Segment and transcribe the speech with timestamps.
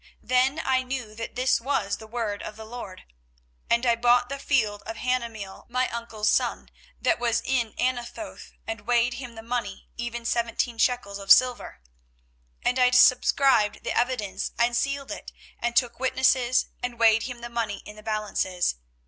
[0.23, 3.01] Then I knew that this was the word of the LORD.
[3.69, 8.51] 24:032:009 And I bought the field of Hanameel my uncle's son, that was in Anathoth,
[8.65, 11.81] and weighed him the money, even seventeen shekels of silver.
[12.65, 17.41] 24:032:010 And I subscribed the evidence, and sealed it, and took witnesses, and weighed him
[17.41, 18.77] the money in the balances.